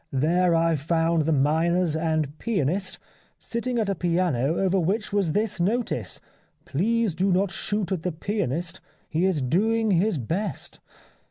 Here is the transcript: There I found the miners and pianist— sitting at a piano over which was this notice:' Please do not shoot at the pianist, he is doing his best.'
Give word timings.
There 0.11 0.55
I 0.55 0.77
found 0.77 1.25
the 1.27 1.31
miners 1.31 1.95
and 1.95 2.35
pianist— 2.39 2.97
sitting 3.37 3.77
at 3.77 3.87
a 3.87 3.93
piano 3.93 4.57
over 4.57 4.79
which 4.79 5.13
was 5.13 5.33
this 5.33 5.59
notice:' 5.59 6.19
Please 6.65 7.13
do 7.13 7.31
not 7.31 7.51
shoot 7.51 7.91
at 7.91 8.01
the 8.01 8.11
pianist, 8.11 8.81
he 9.11 9.25
is 9.25 9.43
doing 9.43 9.91
his 9.91 10.17
best.' 10.17 10.79